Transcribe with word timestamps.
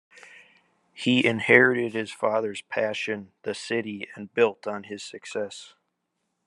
He 0.93 1.23
inherited 1.23 1.93
his 1.93 2.11
father's 2.11 2.63
passion 2.63 3.33
the 3.43 3.53
city 3.53 4.07
and 4.15 4.33
built 4.33 4.65
on 4.65 4.85
his 4.85 5.03
success. 5.03 5.75